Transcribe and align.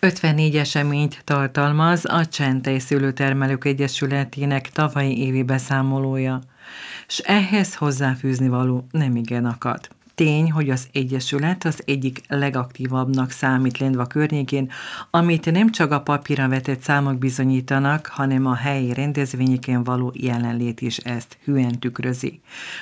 54 0.00 0.56
eseményt 0.56 1.20
tartalmaz 1.24 2.04
a 2.04 2.26
Csentei 2.26 2.78
Szülőtermelők 2.78 3.64
Egyesületének 3.64 4.70
tavalyi 4.70 5.18
évi 5.18 5.42
beszámolója, 5.42 6.40
s 7.06 7.18
ehhez 7.18 7.74
hozzáfűzni 7.74 8.48
való 8.48 8.86
nem 8.90 9.16
igen 9.16 9.44
akad. 9.44 9.88
Tény, 10.14 10.50
hogy 10.50 10.70
az 10.70 10.88
Egyesület 10.92 11.64
az 11.64 11.82
egyik 11.84 12.20
legaktívabbnak 12.28 13.30
számít 13.30 13.78
Lendva 13.78 14.06
környékén, 14.06 14.70
amit 15.10 15.50
nem 15.50 15.70
csak 15.70 15.92
a 15.92 16.00
papírra 16.00 16.48
vetett 16.48 16.82
számok 16.82 17.18
bizonyítanak, 17.18 18.06
hanem 18.06 18.46
a 18.46 18.54
helyi 18.54 18.92
rendezvényeken 18.92 19.84
való 19.84 20.12
jelenlét 20.14 20.80
is 20.80 20.96
ezt 20.96 21.38
hűen 21.44 21.78
tükrözi. 21.78 22.40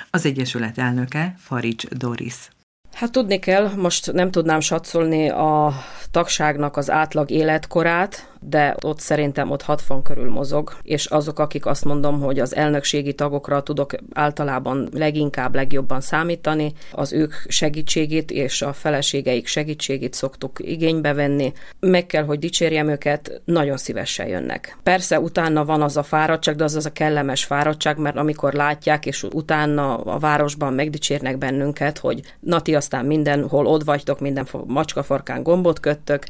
Az 0.09 0.25
Egyesület 0.25 0.77
elnöke 0.77 1.35
Farics 1.37 1.87
Doris. 1.87 2.49
Hát 2.93 3.11
tudni 3.11 3.39
kell, 3.39 3.69
most 3.75 4.11
nem 4.11 4.31
tudnám 4.31 4.59
satszolni 4.59 5.29
a 5.29 5.73
tagságnak 6.11 6.77
az 6.77 6.91
átlag 6.91 7.29
életkorát, 7.29 8.36
de 8.39 8.75
ott 8.83 8.99
szerintem 8.99 9.51
ott 9.51 9.61
60 9.61 10.01
körül 10.01 10.29
mozog, 10.29 10.73
és 10.83 11.05
azok, 11.05 11.39
akik 11.39 11.65
azt 11.65 11.85
mondom, 11.85 12.21
hogy 12.21 12.39
az 12.39 12.55
elnökségi 12.55 13.13
tagokra 13.13 13.63
tudok 13.63 13.93
általában 14.13 14.89
leginkább, 14.93 15.55
legjobban 15.55 16.01
számítani, 16.01 16.73
az 16.91 17.13
ők 17.13 17.33
segítségét 17.47 18.31
és 18.31 18.61
a 18.61 18.73
feleségeik 18.73 19.47
segítségét 19.47 20.13
szoktuk 20.13 20.59
igénybe 20.59 21.13
venni. 21.13 21.53
Meg 21.79 22.05
kell, 22.05 22.23
hogy 22.23 22.39
dicsérjem 22.39 22.87
őket, 22.87 23.41
nagyon 23.45 23.77
szívesen 23.77 24.27
jönnek. 24.27 24.77
Persze 24.83 25.19
utána 25.19 25.65
van 25.65 25.81
az 25.81 25.97
a 25.97 26.03
fáradtság, 26.03 26.55
de 26.55 26.63
az 26.63 26.75
az 26.75 26.85
a 26.85 26.91
kellemes 26.91 27.43
fáradtság, 27.43 27.97
mert 27.97 28.17
amikor 28.17 28.53
látják, 28.53 29.05
és 29.05 29.23
utána 29.23 29.97
a 29.97 30.19
városban 30.19 30.73
megdicsérnek 30.73 31.37
bennünket, 31.37 31.97
hogy 31.97 32.21
Nati, 32.39 32.75
aztán 32.75 33.05
mindenhol 33.05 33.65
ott 33.65 33.83
vagytok, 33.83 34.19
minden 34.19 34.47
macskafarkán 34.65 35.43
gombot 35.43 35.79
köttök, 35.79 36.25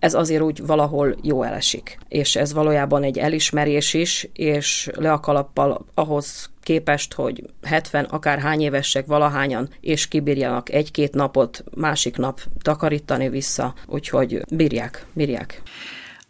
ez 0.00 0.14
azért 0.14 0.42
úgy 0.42 0.66
valahol 0.66 1.16
jó 1.22 1.42
elesik. 1.42 1.98
És 2.08 2.36
ez 2.36 2.52
valójában 2.52 3.02
egy 3.02 3.18
elismerés 3.18 3.94
is, 3.94 4.28
és 4.32 4.90
le 4.94 5.12
a 5.12 5.20
kalappal 5.20 5.84
ahhoz 5.94 6.50
képest, 6.62 7.14
hogy 7.14 7.42
70, 7.62 8.04
akár 8.04 8.38
hány 8.38 8.60
évesek 8.60 9.06
valahányan, 9.06 9.68
és 9.80 10.08
kibírjanak 10.08 10.70
egy-két 10.72 11.14
napot, 11.14 11.64
másik 11.74 12.16
nap 12.16 12.40
takarítani 12.62 13.28
vissza, 13.28 13.74
úgyhogy 13.86 14.42
bírják, 14.50 15.06
bírják. 15.12 15.62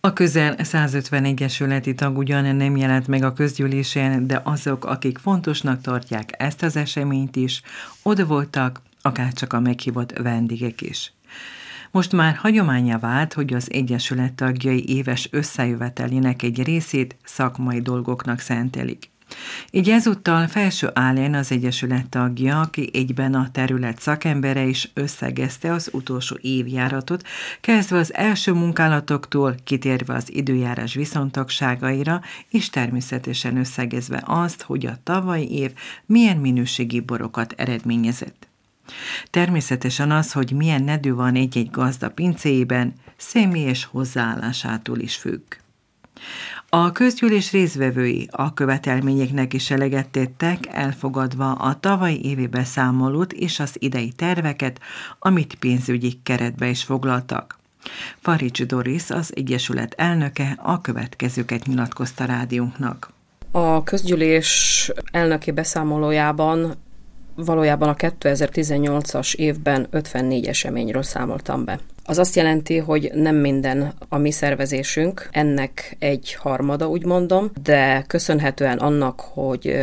A 0.03 0.13
közel 0.13 0.57
150 0.65 1.25
egyesületi 1.25 1.95
tag 1.95 2.19
ugyan 2.19 2.57
nem 2.57 2.77
jelent 2.77 3.07
meg 3.07 3.23
a 3.23 3.33
közgyűlésen, 3.33 4.27
de 4.27 4.41
azok, 4.45 4.85
akik 4.85 5.19
fontosnak 5.19 5.81
tartják 5.81 6.31
ezt 6.39 6.63
az 6.63 6.77
eseményt 6.77 7.37
is, 7.37 7.63
oda 8.03 8.27
voltak, 8.27 8.81
akárcsak 9.03 9.53
a 9.53 9.61
meghívott 9.61 10.19
vendégek 10.19 10.81
is. 10.81 11.13
Most 11.91 12.13
már 12.13 12.35
hagyományá 12.35 12.99
vált, 12.99 13.33
hogy 13.33 13.55
az 13.55 13.69
Egyesület 13.73 14.33
tagjai 14.33 14.89
éves 14.89 15.29
összejövetelének 15.31 16.43
egy 16.43 16.63
részét 16.63 17.17
szakmai 17.25 17.81
dolgoknak 17.81 18.39
szentelik. 18.39 19.11
Így 19.71 19.91
ezúttal 19.91 20.47
felső 20.47 20.91
állén 20.93 21.35
az 21.35 21.53
Egyesület 21.53 22.09
tagja, 22.09 22.61
aki 22.61 22.91
egyben 22.93 23.35
a 23.35 23.51
terület 23.53 24.01
szakembere 24.01 24.65
is 24.65 24.91
összegezte 24.95 25.73
az 25.73 25.91
utolsó 25.93 26.37
évjáratot, 26.41 27.27
kezdve 27.61 27.99
az 27.99 28.15
első 28.15 28.53
munkálatoktól, 28.53 29.55
kitérve 29.65 30.15
az 30.15 30.33
időjárás 30.33 30.95
viszontagságaira, 30.95 32.21
és 32.49 32.71
természetesen 32.71 33.57
összegezve 33.57 34.23
azt, 34.27 34.63
hogy 34.63 34.87
a 34.87 34.99
tavalyi 35.03 35.53
év 35.53 35.73
milyen 36.07 36.37
minőségi 36.37 37.01
borokat 37.01 37.55
eredményezett. 37.57 38.50
Természetesen 39.31 40.11
az, 40.11 40.33
hogy 40.33 40.53
milyen 40.53 40.83
nedű 40.83 41.13
van 41.13 41.35
egy-egy 41.35 41.71
gazda 41.71 42.11
pincéjében, 42.11 42.93
személyes 43.17 43.85
hozzáállásától 43.85 44.99
is 44.99 45.17
függ. 45.17 45.43
A 46.69 46.93
közgyűlés 46.93 47.53
részvevői 47.53 48.29
a 48.31 48.55
követelményeknek 48.55 49.53
is 49.53 49.71
eleget 49.71 50.09
tettek, 50.09 50.67
elfogadva 50.71 51.53
a 51.53 51.81
tavalyi 51.81 52.25
évi 52.25 52.47
beszámolót 52.47 53.33
és 53.33 53.61
az 53.61 53.77
idei 53.79 54.13
terveket, 54.13 54.81
amit 55.19 55.55
pénzügyi 55.55 56.21
keretbe 56.23 56.69
is 56.69 56.83
foglaltak. 56.83 57.59
Farics 58.19 58.63
Doris, 58.63 59.11
az 59.11 59.33
Egyesület 59.35 59.95
elnöke 59.97 60.59
a 60.63 60.81
következőket 60.81 61.67
nyilatkozta 61.67 62.25
rádiunknak. 62.25 63.11
A 63.51 63.83
közgyűlés 63.83 64.91
elnöki 65.11 65.51
beszámolójában 65.51 66.75
valójában 67.45 67.89
a 67.89 67.95
2018-as 67.95 69.35
évben 69.35 69.87
54 69.91 70.47
eseményről 70.47 71.03
számoltam 71.03 71.65
be. 71.65 71.79
Az 72.05 72.19
azt 72.19 72.37
jelenti, 72.37 72.79
hogy 72.79 73.11
nem 73.15 73.37
minden 73.37 73.93
a 74.09 74.19
mi 74.19 74.31
szervezésünk, 74.31 75.29
ennek 75.31 75.97
egy 75.99 76.35
harmada, 76.35 76.89
úgy 76.89 77.05
mondom, 77.05 77.51
de 77.63 78.05
köszönhetően 78.07 78.79
annak, 78.79 79.21
hogy 79.21 79.77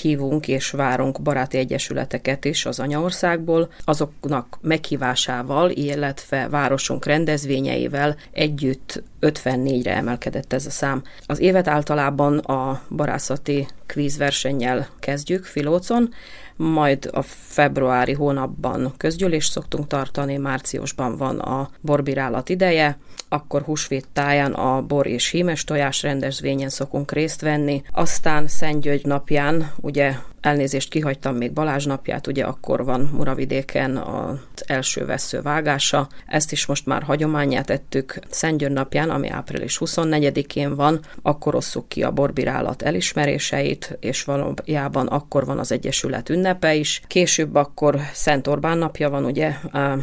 hívunk 0.00 0.48
és 0.48 0.70
várunk 0.70 1.22
baráti 1.22 1.56
egyesületeket 1.58 2.44
is 2.44 2.66
az 2.66 2.80
anyaországból, 2.80 3.72
azoknak 3.84 4.58
meghívásával, 4.60 5.70
illetve 5.70 6.48
városunk 6.48 7.04
rendezvényeivel 7.04 8.16
együtt 8.30 9.02
54-re 9.20 9.94
emelkedett 9.94 10.52
ez 10.52 10.66
a 10.66 10.70
szám. 10.70 11.02
Az 11.26 11.38
évet 11.38 11.68
általában 11.68 12.38
a 12.38 12.82
barászati 12.90 13.66
kvízversennyel 13.86 14.88
kezdjük 15.00 15.44
Filócon, 15.44 16.14
majd 16.56 17.10
a 17.12 17.22
februári 17.22 18.12
hónapban 18.12 18.92
közgyűlést 18.96 19.52
szoktunk 19.52 19.86
tartani, 19.86 20.36
márciusban 20.36 21.16
van 21.16 21.38
a 21.38 21.70
borbirálat 21.80 22.48
ideje, 22.48 22.98
akkor 23.32 23.62
húsvét 23.62 24.08
táján 24.12 24.52
a 24.52 24.82
bor 24.82 25.06
és 25.06 25.28
hímes 25.28 25.64
tojás 25.64 26.02
rendezvényen 26.02 26.68
szokunk 26.68 27.12
részt 27.12 27.40
venni, 27.40 27.82
aztán 27.92 28.48
Szentgyörgy 28.48 29.06
napján, 29.06 29.72
ugye 29.80 30.14
elnézést 30.42 30.90
kihagytam 30.90 31.36
még 31.36 31.52
Balázs 31.52 31.84
napját, 31.86 32.26
ugye 32.26 32.44
akkor 32.44 32.84
van 32.84 33.10
Muravidéken 33.12 33.96
az 33.96 34.64
első 34.66 35.04
vesző 35.04 35.42
vágása, 35.42 36.08
ezt 36.26 36.52
is 36.52 36.66
most 36.66 36.86
már 36.86 37.02
hagyományát 37.02 37.66
tettük 37.66 38.18
Szentgyörgy 38.30 38.72
napján, 38.72 39.10
ami 39.10 39.28
április 39.28 39.78
24-én 39.80 40.74
van, 40.74 41.00
akkor 41.22 41.54
osszuk 41.54 41.88
ki 41.88 42.02
a 42.02 42.10
borbirálat 42.10 42.82
elismeréseit, 42.82 43.96
és 44.00 44.24
valójában 44.24 45.06
akkor 45.06 45.44
van 45.44 45.58
az 45.58 45.72
Egyesület 45.72 46.28
ünnepe 46.28 46.74
is. 46.74 47.02
Később 47.06 47.54
akkor 47.54 48.00
Szent 48.12 48.46
Orbán 48.46 48.78
napja 48.78 49.10
van, 49.10 49.24
ugye, 49.24 49.54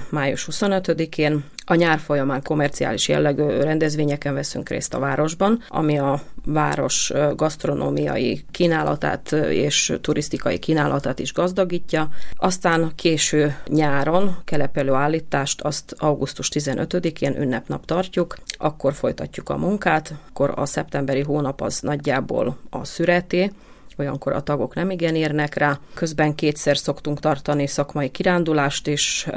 május 0.09 0.47
25-én, 0.51 1.43
a 1.65 1.75
nyár 1.75 1.99
folyamán 1.99 2.43
komerciális 2.43 3.07
jellegű 3.07 3.43
rendezvényeken 3.43 4.33
veszünk 4.33 4.69
részt 4.69 4.93
a 4.93 4.99
városban, 4.99 5.63
ami 5.67 5.97
a 5.97 6.21
város 6.45 7.11
gasztronómiai 7.35 8.45
kínálatát 8.51 9.31
és 9.49 9.93
turisztikai 10.01 10.28
kínálatát 10.37 11.19
is 11.19 11.33
gazdagítja. 11.33 12.09
Aztán 12.35 12.91
késő 12.95 13.55
nyáron 13.67 14.37
kelepelő 14.43 14.93
állítást 14.93 15.61
azt 15.61 15.95
augusztus 15.97 16.49
15-én 16.53 17.41
ünnepnap 17.41 17.85
tartjuk, 17.85 18.37
akkor 18.57 18.93
folytatjuk 18.93 19.49
a 19.49 19.57
munkát, 19.57 20.13
akkor 20.29 20.53
a 20.55 20.65
szeptemberi 20.65 21.21
hónap 21.21 21.61
az 21.61 21.79
nagyjából 21.79 22.57
a 22.69 22.85
szüreté, 22.85 23.51
olyankor 23.99 24.33
a 24.33 24.41
tagok 24.41 24.75
nem 24.75 24.89
igen 24.89 25.15
érnek 25.15 25.55
rá. 25.55 25.79
Közben 25.93 26.35
kétszer 26.35 26.77
szoktunk 26.77 27.19
tartani 27.19 27.67
szakmai 27.67 28.09
kirándulást 28.09 28.87
is, 28.87 29.27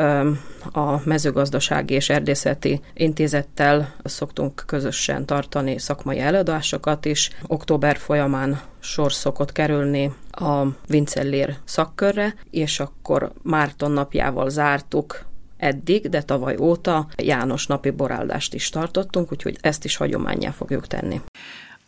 a 0.72 1.00
mezőgazdasági 1.04 1.94
és 1.94 2.08
erdészeti 2.08 2.80
intézettel 2.94 3.94
szoktunk 4.04 4.62
közösen 4.66 5.26
tartani 5.26 5.78
szakmai 5.78 6.18
előadásokat 6.18 7.04
is. 7.04 7.30
Október 7.46 7.96
folyamán 7.96 8.60
sor 8.80 9.12
szokott 9.12 9.52
kerülni 9.52 10.12
a 10.30 10.62
Vincellér 10.86 11.56
szakkörre, 11.64 12.34
és 12.50 12.80
akkor 12.80 13.32
Márton 13.42 13.90
napjával 13.90 14.50
zártuk 14.50 15.24
eddig, 15.56 16.08
de 16.08 16.22
tavaly 16.22 16.56
óta 16.58 17.06
János 17.16 17.66
napi 17.66 17.90
boráldást 17.90 18.54
is 18.54 18.68
tartottunk, 18.68 19.32
úgyhogy 19.32 19.56
ezt 19.60 19.84
is 19.84 19.96
hagyományá 19.96 20.50
fogjuk 20.50 20.86
tenni. 20.86 21.20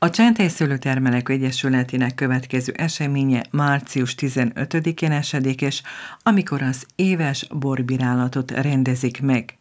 A 0.05 0.11
Csentei 0.11 0.49
Szőlőtermelek 0.49 1.29
Egyesületének 1.29 2.15
következő 2.15 2.73
eseménye 2.77 3.43
március 3.51 4.15
15-én 4.19 5.11
esedékes, 5.11 5.83
amikor 6.23 6.63
az 6.63 6.87
éves 6.95 7.47
borbirálatot 7.51 8.51
rendezik 8.51 9.23
meg. 9.23 9.59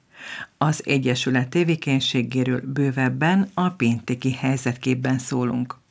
Az 0.57 0.81
Egyesület 0.85 1.49
tevékenységéről 1.49 2.61
bővebben 2.73 3.49
a 3.53 3.69
pénteki 3.69 4.31
helyzetképben 4.31 5.17
szólunk. 5.17 5.82